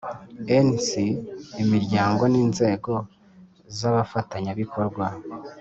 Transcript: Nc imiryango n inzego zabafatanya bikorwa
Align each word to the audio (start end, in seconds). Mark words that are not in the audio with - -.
Nc 0.67 0.87
imiryango 1.63 2.23
n 2.33 2.35
inzego 2.43 2.91
zabafatanya 3.77 4.51
bikorwa 4.61 5.05